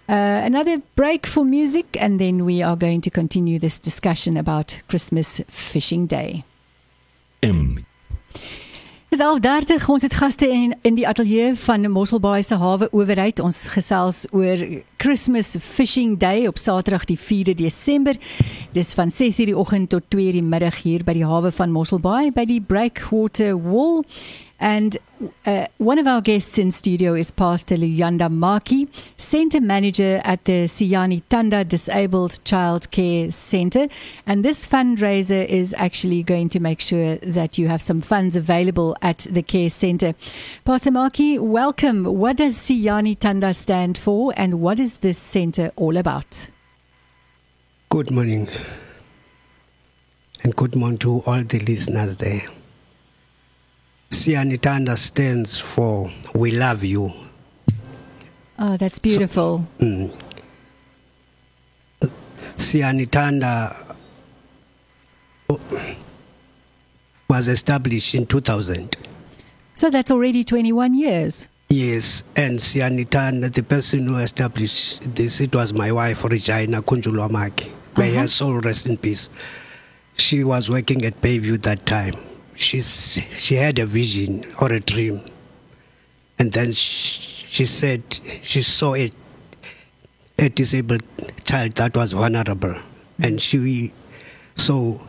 Uh, 0.09 0.41
another 0.43 0.79
break 0.97 1.25
for 1.25 1.45
music, 1.45 1.95
and 1.97 2.19
then 2.19 2.43
we 2.43 2.61
are 2.61 2.75
going 2.75 2.99
to 2.99 3.09
continue 3.09 3.57
this 3.57 3.79
discussion 3.79 4.35
about 4.35 4.81
Christmas 4.89 5.39
Fishing 5.47 6.07
Day. 6.07 6.43
M. 7.41 7.85
Dis 9.13 9.21
11:30 9.21 9.89
ons 9.89 10.01
het 10.01 10.13
gaste 10.13 10.47
in 10.49 10.71
in 10.81 10.95
die 10.97 11.07
ateljee 11.07 11.51
van 11.55 11.91
Mosselbaai 11.91 12.41
se 12.43 12.55
hawe 12.57 12.87
owerheid 12.91 13.39
ons 13.39 13.67
gesels 13.69 14.23
oor 14.31 14.57
Christmas 14.97 15.51
Fishing 15.59 16.15
Day 16.17 16.47
op 16.47 16.57
Saterdag 16.57 17.05
die 17.05 17.19
4de 17.19 17.53
Desember. 17.53 18.17
Dis 18.71 18.93
van 18.93 19.11
6:00 19.11 19.45
die 19.45 19.57
oggend 19.57 19.89
tot 19.89 20.03
2:00 20.09 20.31
die 20.31 20.41
middag 20.41 20.81
hier 20.81 21.03
by 21.03 21.13
die 21.13 21.25
hawe 21.25 21.51
van 21.51 21.71
Mosselbaai 21.71 22.31
by 22.31 22.45
die 22.45 22.61
Breakwater 22.61 23.53
Wall. 23.61 24.03
And 24.59 24.97
uh, 25.45 25.67
one 25.77 25.99
of 25.99 26.07
our 26.07 26.21
guests 26.21 26.57
in 26.57 26.71
studio 26.71 27.15
is 27.15 27.31
Pastor 27.31 27.75
Luyanda 27.75 28.29
Maki, 28.29 28.87
Center 29.17 29.59
Manager 29.59 30.21
at 30.23 30.45
the 30.45 30.65
Siyani 30.65 31.21
Tanda 31.27 31.65
Disabled 31.65 32.39
Child 32.45 32.89
Care 32.91 33.29
Center. 33.31 33.87
And 34.25 34.45
this 34.45 34.67
fundraiser 34.67 35.45
is 35.45 35.73
actually 35.77 36.23
going 36.23 36.49
to 36.49 36.59
make 36.59 36.79
sure 36.79 37.17
that 37.17 37.57
you 37.57 37.67
have 37.67 37.81
some 37.81 37.99
funds 37.99 38.35
available 38.35 38.95
at 39.01 39.27
the 39.29 39.41
care 39.41 39.69
center. 39.69 40.13
Pastor 40.65 40.91
Maki, 40.91 41.39
welcome. 41.39 42.05
What 42.05 42.37
does 42.37 42.57
Siyani 42.57 43.19
Tanda 43.19 43.53
stand 43.53 43.97
for 43.97 44.33
and 44.37 44.61
what 44.61 44.79
is 44.79 44.99
this 44.99 45.17
center 45.17 45.71
all 45.75 45.97
about? 45.97 46.47
Good 47.89 48.11
morning. 48.11 48.47
And 50.43 50.55
good 50.55 50.75
morning 50.75 50.99
to 50.99 51.21
all 51.25 51.43
the 51.43 51.59
listeners 51.59 52.15
there. 52.17 52.47
Sianitanda 54.23 54.97
stands 54.97 55.57
for 55.57 56.09
We 56.33 56.51
Love 56.51 56.85
You. 56.85 57.11
Oh, 58.57 58.77
that's 58.77 58.97
beautiful. 58.97 59.67
So, 59.81 59.85
mm, 59.85 60.13
Sianitanda 62.55 63.97
was 67.29 67.49
established 67.49 68.15
in 68.15 68.25
2000. 68.25 68.95
So 69.73 69.89
that's 69.89 70.09
already 70.09 70.45
21 70.45 70.93
years. 70.93 71.49
Yes, 71.67 72.23
and 72.37 72.59
Sianitana, 72.59 73.51
the 73.51 73.63
person 73.63 74.07
who 74.07 74.15
established 74.19 75.15
this, 75.15 75.41
it 75.41 75.53
was 75.53 75.73
my 75.73 75.91
wife, 75.91 76.23
Regina 76.23 76.81
Kunjulwamaki. 76.81 77.69
May 77.97 78.13
her 78.15 78.27
soul 78.27 78.61
rest 78.61 78.85
in 78.85 78.95
peace. 78.95 79.29
She 80.15 80.45
was 80.45 80.69
working 80.69 81.03
at 81.03 81.19
Bayview 81.19 81.61
that 81.63 81.85
time. 81.85 82.15
She's, 82.55 83.21
she 83.31 83.55
had 83.55 83.79
a 83.79 83.85
vision 83.85 84.45
or 84.59 84.71
a 84.71 84.79
dream. 84.79 85.23
And 86.39 86.51
then 86.51 86.71
she, 86.71 87.47
she 87.47 87.65
said 87.65 88.03
she 88.41 88.61
saw 88.61 88.95
a, 88.95 89.11
a 90.37 90.49
disabled 90.49 91.03
child 91.45 91.73
that 91.73 91.95
was 91.95 92.11
vulnerable. 92.13 92.75
And 93.21 93.41
she, 93.41 93.93
so 94.55 95.01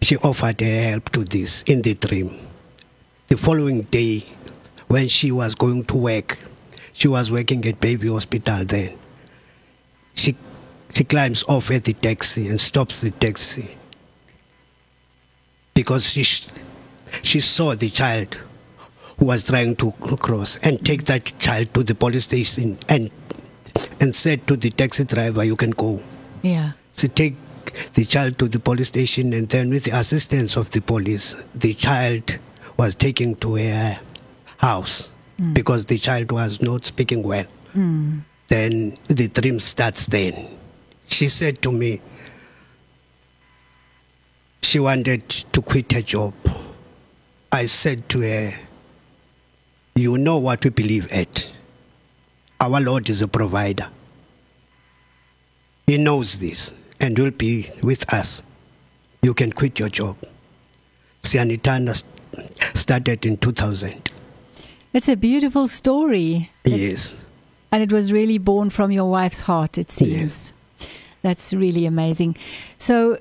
she 0.00 0.16
offered 0.18 0.60
her 0.60 0.90
help 0.90 1.10
to 1.10 1.24
this 1.24 1.62
in 1.64 1.82
the 1.82 1.94
dream. 1.94 2.38
The 3.28 3.36
following 3.36 3.82
day, 3.82 4.26
when 4.88 5.08
she 5.08 5.32
was 5.32 5.54
going 5.54 5.84
to 5.86 5.96
work, 5.96 6.38
she 6.92 7.08
was 7.08 7.30
working 7.30 7.66
at 7.66 7.80
Bayview 7.80 8.12
Hospital 8.12 8.64
then. 8.64 8.96
She, 10.14 10.36
she 10.90 11.04
climbs 11.04 11.44
off 11.48 11.70
at 11.70 11.84
the 11.84 11.92
taxi 11.92 12.48
and 12.48 12.60
stops 12.60 13.00
the 13.00 13.10
taxi 13.10 13.76
because 15.74 16.08
she, 16.08 16.22
she 17.22 17.40
saw 17.40 17.74
the 17.74 17.90
child 17.90 18.38
who 19.18 19.26
was 19.26 19.44
trying 19.44 19.76
to 19.76 19.92
cross 19.92 20.58
and 20.62 20.84
take 20.84 21.04
that 21.04 21.32
child 21.38 21.72
to 21.74 21.82
the 21.82 21.94
police 21.94 22.24
station 22.24 22.78
and, 22.88 23.10
and 24.00 24.14
said 24.14 24.46
to 24.46 24.56
the 24.56 24.70
taxi 24.70 25.04
driver, 25.04 25.44
You 25.44 25.56
can 25.56 25.70
go. 25.70 26.02
Yeah. 26.42 26.72
So 26.92 27.08
take 27.08 27.36
the 27.94 28.04
child 28.04 28.38
to 28.38 28.48
the 28.48 28.60
police 28.60 28.88
station, 28.88 29.32
and 29.32 29.48
then 29.48 29.70
with 29.70 29.84
the 29.84 29.96
assistance 29.96 30.56
of 30.56 30.70
the 30.70 30.80
police, 30.80 31.36
the 31.54 31.74
child 31.74 32.38
was 32.76 32.94
taken 32.94 33.34
to 33.36 33.54
her 33.56 33.98
house 34.58 35.10
hmm. 35.38 35.52
because 35.52 35.86
the 35.86 35.98
child 35.98 36.32
was 36.32 36.60
not 36.60 36.84
speaking 36.84 37.22
well. 37.22 37.46
Hmm. 37.72 38.20
Then 38.48 38.98
the 39.08 39.28
dream 39.28 39.60
starts. 39.60 40.06
Then 40.06 40.58
she 41.06 41.28
said 41.28 41.62
to 41.62 41.72
me, 41.72 42.00
she 44.64 44.78
wanted 44.78 45.28
to 45.28 45.62
quit 45.62 45.92
her 45.92 46.02
job. 46.02 46.34
I 47.52 47.66
said 47.66 48.08
to 48.10 48.20
her, 48.20 48.54
"You 49.94 50.18
know 50.18 50.38
what 50.38 50.64
we 50.64 50.70
believe 50.70 51.10
at. 51.12 51.52
Our 52.60 52.80
Lord 52.80 53.08
is 53.10 53.22
a 53.22 53.28
provider." 53.28 53.88
He 55.86 55.98
knows 55.98 56.36
this 56.36 56.72
and 57.00 57.18
will 57.18 57.30
be 57.30 57.70
with 57.82 58.12
us. 58.12 58.42
You 59.22 59.34
can 59.34 59.52
quit 59.52 59.78
your 59.78 59.90
job. 59.90 60.16
Sianitana 61.22 61.94
st- 61.94 62.76
started 62.76 63.26
in 63.26 63.36
2000. 63.36 64.10
It's 64.92 65.08
a 65.08 65.16
beautiful 65.16 65.68
story. 65.68 66.50
Yes. 66.64 67.14
And 67.70 67.82
it 67.82 67.92
was 67.92 68.12
really 68.12 68.38
born 68.38 68.70
from 68.70 68.92
your 68.92 69.10
wife's 69.10 69.40
heart, 69.40 69.76
it 69.78 69.90
seems. 69.90 70.12
Yes. 70.12 70.52
That's 71.22 71.52
really 71.52 71.86
amazing. 71.86 72.36
So, 72.78 73.18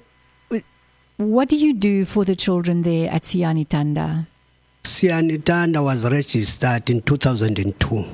what 1.17 1.49
do 1.49 1.57
you 1.57 1.73
do 1.73 2.05
for 2.05 2.25
the 2.25 2.35
children 2.35 2.81
there 2.81 3.09
at 3.11 3.23
Sianitanda? 3.23 4.27
Sianitana 4.83 5.83
was 5.83 6.09
registered 6.09 6.89
in 6.89 7.01
2002. 7.01 8.05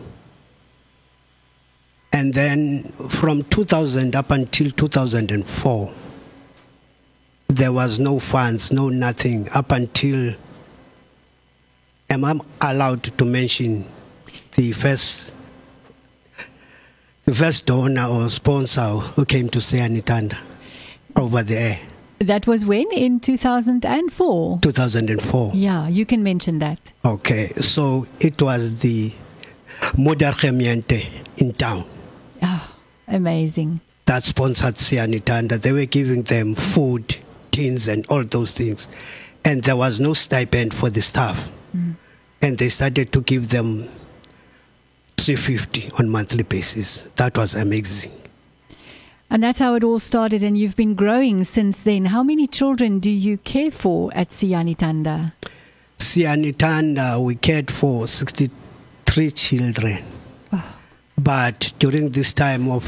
And 2.11 2.33
then 2.33 2.83
from 3.07 3.43
2000 3.43 4.15
up 4.15 4.31
until 4.31 4.71
2004, 4.71 5.93
there 7.47 7.71
was 7.71 7.99
no 7.99 8.19
funds, 8.19 8.71
no 8.71 8.89
nothing, 8.89 9.49
up 9.49 9.71
until. 9.71 10.35
Am 12.09 12.25
I 12.25 12.39
allowed 12.61 13.03
to 13.03 13.25
mention 13.25 13.85
the 14.55 14.71
first, 14.71 15.35
the 17.25 17.35
first 17.35 17.67
donor 17.67 18.05
or 18.05 18.29
sponsor 18.29 18.81
who 18.81 19.25
came 19.25 19.47
to 19.49 19.59
Sianitanda 19.59 20.37
over 21.15 21.43
there, 21.43 21.79
That 22.19 22.47
was 22.47 22.65
when? 22.65 22.91
In 22.91 23.19
2004? 23.19 24.59
2004? 24.61 25.51
Yeah, 25.55 25.87
you 25.87 26.05
can 26.05 26.21
mention 26.21 26.59
that. 26.59 26.91
Okay, 27.05 27.47
so 27.61 28.07
it 28.19 28.41
was 28.41 28.81
the 28.81 29.13
Moeder 29.93 30.33
Gemeente 30.33 31.07
in 31.37 31.53
town 31.53 31.85
Oh, 32.43 32.75
amazing. 33.07 33.79
that 34.05 34.25
sponsored 34.25 34.75
Sianitanda. 34.75 35.61
They 35.61 35.71
were 35.71 35.85
giving 35.85 36.23
them 36.23 36.55
food, 36.55 37.15
tins, 37.51 37.87
and 37.87 38.05
all 38.07 38.23
those 38.25 38.51
things. 38.51 38.89
And 39.45 39.63
there 39.63 39.77
was 39.77 39.99
no 40.01 40.13
stipend 40.13 40.73
for 40.73 40.89
the 40.89 41.01
staff. 41.01 41.49
Mm. 41.75 41.95
And 42.41 42.57
they 42.57 42.67
started 42.69 43.13
to 43.13 43.21
give 43.21 43.49
them 43.49 43.87
350 45.17 45.89
on 45.99 46.09
monthly 46.09 46.43
basis. 46.43 47.07
That 47.15 47.37
was 47.37 47.55
amazing. 47.55 48.11
And 49.31 49.43
that's 49.43 49.59
how 49.59 49.75
it 49.75 49.83
all 49.83 49.99
started, 49.99 50.41
and 50.41 50.57
you've 50.57 50.75
been 50.75 50.95
growing 50.95 51.43
since 51.43 51.83
then. 51.83 52.05
How 52.05 52.23
many 52.23 52.47
children 52.47 52.99
do 52.99 53.11
you 53.11 53.37
care 53.37 53.69
for 53.69 54.09
at 54.15 54.29
Sianitanda? 54.29 55.33
Sianitanda, 55.99 57.23
we 57.23 57.35
cared 57.35 57.69
for 57.69 58.07
63 58.07 59.31
children. 59.31 60.03
Oh. 60.51 60.75
But 61.15 61.73
during 61.77 62.09
this 62.09 62.33
time 62.33 62.69
of 62.69 62.83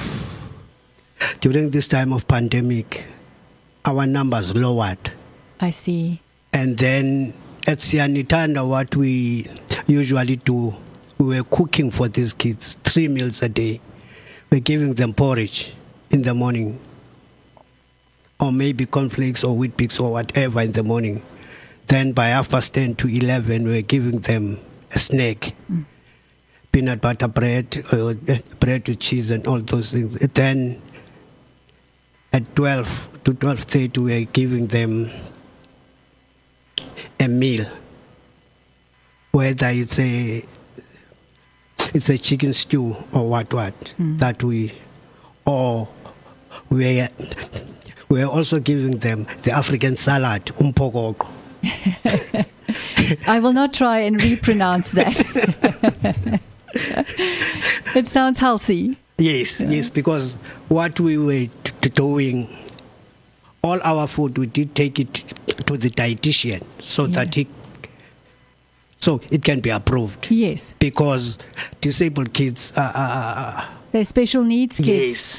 during 1.42 1.70
this 1.70 1.88
time 1.88 2.12
of 2.12 2.28
pandemic, 2.28 3.06
our 3.86 4.08
numbers 4.08 4.56
lowered. 4.56 5.12
I 5.60 5.70
see. 5.70 6.22
And 6.54 6.76
then 6.76 7.36
at 7.68 7.80
Sianitanda, 7.80 8.68
what 8.68 8.96
we 8.96 9.48
usually 9.86 10.38
do, 10.38 10.76
we 11.20 11.38
were 11.38 11.44
cooking 11.44 11.92
for 11.92 12.08
these 12.08 12.34
kids 12.34 12.78
three 12.84 13.08
meals 13.08 13.44
a 13.44 13.50
day. 13.50 13.80
We're 14.50 14.62
giving 14.62 14.96
them 14.96 15.14
porridge 15.14 15.76
in 16.12 16.22
the 16.22 16.34
morning, 16.34 16.80
or 18.40 18.52
maybe 18.52 18.86
cornflakes 18.86 19.44
or 19.44 19.56
Weet-Bix 19.58 20.00
or 20.00 20.12
whatever 20.12 20.62
in 20.62 20.74
the 20.74 20.84
morning. 20.84 21.24
Then 21.88 22.12
by 22.12 22.28
half 22.28 22.50
past 22.50 22.74
10 22.74 22.96
to 22.96 23.08
11, 23.08 23.64
we're 23.66 23.82
giving 23.82 24.20
them 24.20 24.60
a 24.92 25.00
snack 25.00 25.54
peanut 26.72 27.02
butter 27.02 27.28
bread, 27.28 27.86
or 27.92 28.12
uh, 28.30 28.38
bread 28.60 28.88
with 28.88 29.00
cheese, 29.00 29.32
and 29.32 29.46
all 29.48 29.60
those 29.60 29.92
things. 29.92 30.20
Then 30.20 30.82
at 32.32 32.56
12 32.56 33.20
to 33.26 33.34
12.30, 33.34 33.98
we're 33.98 34.26
giving 34.26 34.68
them 34.68 35.12
a 37.20 37.28
meal, 37.28 37.66
whether 39.32 39.68
it's 39.70 40.00
a 40.00 40.46
it's 41.94 42.08
a 42.10 42.18
chicken 42.18 42.54
stew 42.54 42.96
or 43.12 43.28
what 43.30 43.54
what 43.54 43.94
that 44.00 44.42
we 44.44 44.74
or 45.46 45.88
we 46.70 47.08
we're 48.10 48.26
also 48.26 48.60
giving 48.60 48.98
them 49.00 49.26
the 49.44 49.52
African 49.52 49.96
salad 49.96 50.46
umpokoko. 50.58 51.28
I 53.28 53.40
will 53.40 53.54
not 53.54 53.74
try 53.74 54.00
and 54.00 54.22
repronounce 54.22 54.92
that. 54.92 56.42
it 57.96 58.08
sounds 58.08 58.40
healthy. 58.40 58.98
Yes, 59.18 59.60
yes, 59.60 59.90
because 59.90 60.36
what 60.70 61.00
we 61.00 61.18
were 61.18 61.48
t- 61.64 61.90
doing, 61.90 62.48
all 63.64 63.80
our 63.84 64.08
food 64.08 64.38
we 64.38 64.48
did 64.48 64.74
take 64.76 65.00
it 65.00 65.14
to 65.66 65.78
the 65.78 65.90
dietitian 65.90 66.64
so 66.80 67.08
that 67.08 67.36
he 67.36 67.48
so 69.00 69.20
it 69.32 69.44
can 69.44 69.60
be 69.62 69.70
approved 69.72 70.30
Yes. 70.30 70.74
because 70.80 71.38
disabled 71.82 72.34
kids 72.34 72.72
are, 72.78 72.92
are, 72.96 73.68
They're 73.92 74.06
special 74.06 74.44
needs 74.44 74.80
yes 74.80 74.88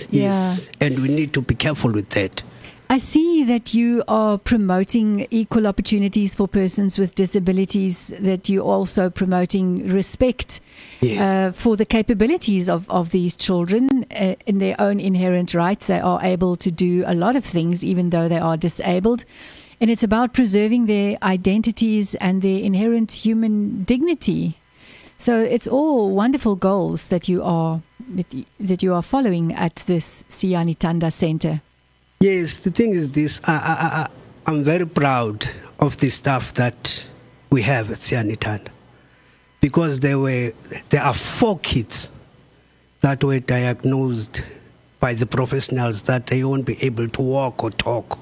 kids. 0.04 0.09
Yeah. 0.12 0.23
yes 0.23 0.71
and 0.80 0.99
we 0.99 1.09
need 1.09 1.32
to 1.35 1.42
be 1.42 1.54
careful 1.54 1.92
with 1.92 2.09
that 2.11 2.42
I 2.90 2.99
see 2.99 3.42
that 3.44 3.73
you 3.73 4.04
are 4.06 4.37
promoting 4.37 5.26
equal 5.30 5.66
opportunities 5.66 6.35
for 6.35 6.47
persons 6.47 6.99
with 6.99 7.14
disabilities, 7.14 8.12
that 8.21 8.50
you're 8.50 8.66
also 8.66 9.09
promoting 9.09 9.88
respect 9.88 10.61
Yes. 11.00 11.18
uh, 11.18 11.52
for 11.52 11.75
the 11.78 11.87
capabilities 11.87 12.68
of, 12.68 12.90
of 12.90 13.11
these 13.11 13.35
children 13.35 13.88
uh, 14.14 14.35
in 14.44 14.59
their 14.59 14.78
own 14.78 15.00
inherent 15.00 15.54
right. 15.54 15.80
They 15.80 16.00
are 16.00 16.21
able 16.23 16.54
to 16.56 16.71
do 16.71 17.02
a 17.06 17.14
lot 17.14 17.35
of 17.35 17.47
things, 17.47 17.82
even 17.82 18.11
though 18.11 18.28
they 18.28 18.38
are 18.38 18.59
disabled. 18.59 19.25
And 19.80 19.90
it's 19.90 20.02
about 20.02 20.35
preserving 20.35 20.85
their 20.85 21.16
identities 21.23 22.14
and 22.16 22.42
their 22.42 22.61
inherent 22.62 23.11
human 23.12 23.85
dignity. 23.85 24.59
So 25.16 25.40
it's 25.40 25.66
all 25.69 26.11
wonderful 26.14 26.57
goals 26.57 27.09
that 27.09 27.28
you 27.28 27.42
are 27.42 27.81
that, 28.16 28.35
that 28.61 28.83
you 28.83 28.95
are 28.95 29.02
following 29.02 29.52
at 29.54 29.76
this 29.87 30.25
Sianitanda 30.28 31.12
Center. 31.12 31.61
Yes, 32.21 32.59
the 32.59 32.71
thing 32.71 32.90
is 32.95 33.11
this. 33.12 33.40
I, 33.45 33.52
I, 33.52 34.02
I, 34.02 34.09
I'm 34.47 34.64
very 34.64 34.87
proud 34.87 35.49
of 35.78 35.97
the 35.99 36.11
staff 36.11 36.54
that 36.54 37.09
we 37.50 37.62
have 37.62 37.90
at 37.90 37.99
Sianitanda 37.99 38.69
because 39.61 40.00
there 40.00 40.19
were 40.19 40.52
there 40.88 41.02
are 41.02 41.14
four 41.14 41.59
kids 41.61 42.11
that 43.00 43.23
were 43.23 43.40
diagnosed 43.40 44.42
by 45.00 45.14
the 45.14 45.26
professionals 45.26 46.02
that 46.02 46.26
they 46.26 46.45
won't 46.45 46.64
be 46.64 46.81
able 46.83 47.09
to 47.09 47.23
walk 47.23 47.62
or 47.64 47.71
talk. 47.71 48.19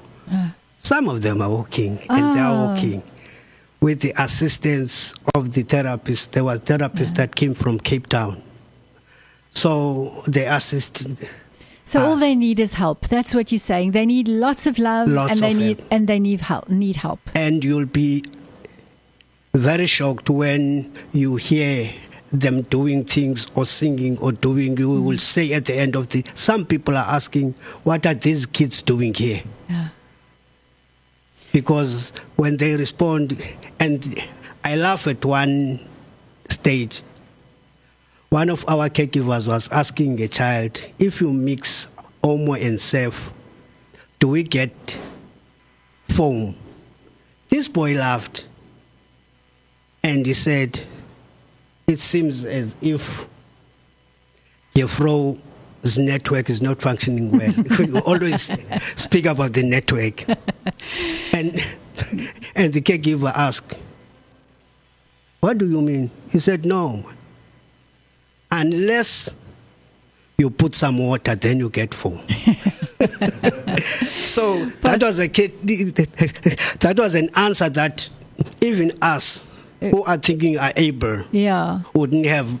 Some 0.79 1.09
of 1.09 1.21
them 1.21 1.41
are 1.41 1.49
walking 1.49 1.99
and 2.09 2.35
they 2.35 2.39
are 2.39 2.51
Ah. 2.53 2.65
walking, 2.73 3.03
with 3.81 4.01
the 4.01 4.13
assistance 4.17 5.15
of 5.35 5.53
the 5.53 5.63
therapist. 5.63 6.31
There 6.31 6.43
were 6.43 6.57
therapists 6.57 7.15
that 7.15 7.35
came 7.35 7.53
from 7.53 7.79
Cape 7.79 8.07
Town. 8.07 8.41
So 9.51 10.23
they 10.27 10.45
assisted. 10.45 11.27
So 11.83 12.05
all 12.05 12.15
they 12.15 12.35
need 12.35 12.59
is 12.59 12.73
help. 12.73 13.07
That's 13.07 13.35
what 13.35 13.51
you're 13.51 13.59
saying. 13.59 13.91
They 13.91 14.05
need 14.05 14.27
lots 14.27 14.65
of 14.65 14.79
love 14.79 15.09
Lots 15.09 15.31
and 15.31 15.41
they 15.41 15.53
need 15.53 15.79
help. 15.79 15.91
and 15.91 16.07
they 16.07 16.19
need 16.19 16.41
help. 16.41 16.69
Need 16.69 16.95
help. 16.95 17.19
And 17.35 17.63
you'll 17.63 17.85
be 17.85 18.23
very 19.53 19.87
shocked 19.87 20.29
when 20.29 20.93
you 21.11 21.35
hear 21.35 21.93
them 22.31 22.61
doing 22.61 23.03
things 23.03 23.45
or 23.55 23.65
singing 23.65 24.17
or 24.19 24.31
doing 24.31 24.77
you 24.77 24.89
will 24.89 25.17
mm. 25.17 25.19
say 25.19 25.51
at 25.51 25.65
the 25.65 25.75
end 25.75 25.97
of 25.97 26.07
the 26.09 26.23
some 26.33 26.65
people 26.65 26.95
are 26.95 27.05
asking 27.09 27.53
what 27.83 28.05
are 28.07 28.13
these 28.13 28.45
kids 28.45 28.81
doing 28.81 29.13
here. 29.13 29.43
Because 31.51 32.13
when 32.35 32.57
they 32.57 32.75
respond 32.75 33.41
and 33.79 34.27
i 34.63 34.75
laugh 34.75 35.07
at 35.07 35.23
one 35.25 35.79
stage 36.49 37.01
one 38.29 38.49
of 38.49 38.63
our 38.67 38.89
caregivers 38.89 39.47
was 39.47 39.69
asking 39.71 40.21
a 40.21 40.27
child 40.27 40.79
if 40.99 41.21
you 41.21 41.31
mix 41.33 41.87
omo 42.23 42.59
and 42.65 42.79
surf 42.79 43.31
do 44.19 44.27
we 44.27 44.43
get 44.43 45.01
foam 46.07 46.55
this 47.49 47.67
boy 47.67 47.95
laughed 47.95 48.47
and 50.03 50.25
he 50.25 50.33
said 50.33 50.81
it 51.87 51.99
seems 51.99 52.45
as 52.45 52.75
if 52.81 53.27
your 54.73 54.87
Jeffro's 54.87 55.97
network 55.97 56.49
is 56.49 56.61
not 56.61 56.81
functioning 56.81 57.31
well. 57.31 57.51
you 57.79 57.99
always 57.99 58.49
speak 58.95 59.25
about 59.25 59.53
the 59.53 59.63
network. 59.63 60.25
And 61.41 61.55
and 62.55 62.73
the 62.73 62.81
caregiver 62.81 63.31
asked, 63.35 63.73
What 65.39 65.57
do 65.57 65.69
you 65.69 65.81
mean? 65.81 66.11
He 66.31 66.39
said, 66.39 66.65
No. 66.65 67.03
Unless 68.51 69.35
you 70.37 70.49
put 70.49 70.75
some 70.75 70.97
water, 70.97 71.35
then 71.35 71.59
you 71.59 71.69
get 71.69 71.93
full. 71.93 72.19
so 74.19 74.65
that 74.81 75.01
was 75.01 75.19
a 75.19 75.27
kid, 75.29 75.53
that 76.81 76.95
was 76.97 77.15
an 77.15 77.29
answer 77.35 77.69
that 77.69 78.09
even 78.59 78.91
us 79.01 79.47
who 79.79 80.03
are 80.03 80.17
thinking 80.17 80.57
are 80.59 80.73
able 80.75 81.23
Yeah. 81.31 81.81
wouldn't 81.93 82.25
have 82.25 82.59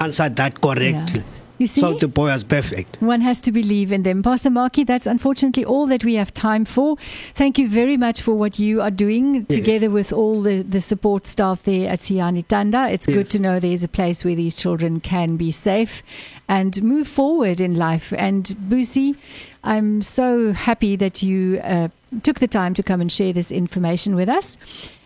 answered 0.00 0.36
that 0.36 0.60
correctly. 0.60 1.20
Yeah. 1.20 1.39
You 1.60 1.66
see? 1.66 1.82
So 1.82 1.92
the 1.92 2.08
boy 2.08 2.28
was 2.28 2.42
perfect. 2.42 2.96
One 3.02 3.20
has 3.20 3.40
to 3.42 3.52
believe 3.52 3.92
in 3.92 4.02
them. 4.02 4.22
Pastor 4.22 4.48
Maki, 4.48 4.86
that's 4.86 5.06
unfortunately 5.06 5.62
all 5.62 5.86
that 5.88 6.02
we 6.04 6.14
have 6.14 6.32
time 6.32 6.64
for. 6.64 6.96
Thank 7.34 7.58
you 7.58 7.68
very 7.68 7.98
much 7.98 8.22
for 8.22 8.32
what 8.34 8.58
you 8.58 8.80
are 8.80 8.90
doing 8.90 9.46
Yes. 9.48 9.58
together 9.58 9.90
with 9.90 10.10
all 10.10 10.40
the, 10.40 10.62
the 10.62 10.80
support 10.80 11.26
staff 11.26 11.64
there 11.64 11.90
at 11.90 12.00
Siani 12.00 12.46
Tanda. 12.48 12.88
It's 12.90 13.04
good 13.04 13.28
to 13.30 13.38
know 13.38 13.60
there's 13.60 13.84
a 13.84 13.88
place 13.88 14.24
where 14.24 14.34
these 14.34 14.56
children 14.56 15.00
can 15.00 15.36
be 15.36 15.50
safe 15.52 16.02
and 16.48 16.82
move 16.82 17.06
forward 17.06 17.60
in 17.60 17.76
life. 17.76 18.14
And 18.16 18.46
Boosie, 18.68 19.16
I'm 19.62 20.00
so 20.00 20.52
happy 20.54 20.96
that 20.96 21.22
you 21.22 21.60
uh, 21.62 21.88
took 22.22 22.40
the 22.40 22.48
time 22.48 22.72
to 22.72 22.82
come 22.82 23.02
and 23.02 23.12
share 23.12 23.34
this 23.34 23.52
information 23.52 24.14
with 24.14 24.30
us. 24.30 24.56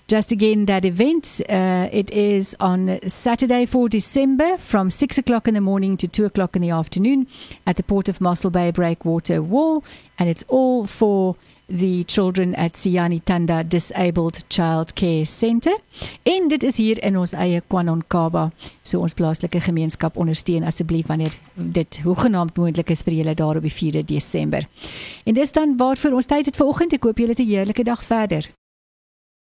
Just 0.06 0.32
again, 0.32 0.66
that 0.66 0.84
event, 0.84 1.40
uh, 1.48 1.88
it 1.90 2.10
is 2.10 2.54
on 2.60 2.98
Saturday, 3.08 3.64
4 3.64 3.88
December 3.88 4.58
from 4.58 4.90
6 4.90 5.16
o'clock 5.16 5.48
in 5.48 5.54
the 5.54 5.62
morning 5.62 5.96
to 5.96 6.06
2 6.06 6.26
o'clock 6.26 6.54
in 6.54 6.60
the 6.60 6.68
afternoon 6.68 7.26
at 7.66 7.76
the 7.76 7.82
Port 7.82 8.10
of 8.10 8.20
Mossel 8.20 8.50
Bay 8.50 8.70
Breakwater 8.70 9.40
Wall. 9.40 9.82
And 10.18 10.28
it's 10.28 10.44
all 10.48 10.84
for 10.84 11.36
the 11.70 12.04
children 12.04 12.54
at 12.54 12.74
Siani 12.74 13.24
Tanda 13.24 13.64
Disabled 13.64 14.46
Child 14.50 14.94
Care 14.94 15.24
Centre. 15.24 15.78
En 16.22 16.48
dit 16.48 16.62
is 16.62 16.76
hier 16.76 17.02
in 17.02 17.16
ons 17.16 17.32
eie 17.32 17.62
Kwanonkaba. 17.66 18.50
So 18.82 19.00
ons 19.00 19.16
plaaslike 19.16 19.62
gemeenskap 19.64 20.18
ondersteun 20.20 20.68
asseblief 20.68 21.08
wanneer 21.08 21.32
dit 21.54 22.00
hoegenaamd 22.04 22.60
moontlik 22.60 22.92
is 22.92 23.02
vir 23.02 23.22
julle 23.22 23.34
daar 23.34 23.56
op 23.56 23.64
die 23.64 23.72
4de 23.72 24.04
Desember. 24.04 24.68
En 25.24 25.34
dis 25.34 25.52
dan 25.52 25.78
waarvoor 25.80 26.20
ons 26.20 26.28
tyd 26.28 26.44
het 26.44 26.60
vanoggend. 26.60 26.92
Ek 26.92 27.08
hoop 27.08 27.18
julle 27.18 27.34
'n 27.38 27.48
heerlike 27.48 27.88
dag 27.88 28.04
verder. 28.04 28.52